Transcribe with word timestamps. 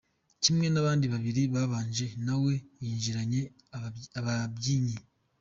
Kimwe 0.43 0.67
n’abandi 0.69 1.05
babiri 1.13 1.41
babanje, 1.55 2.05
nawe 2.25 2.53
yinjiranye 2.81 3.41
ababyinnyi. 4.21 4.97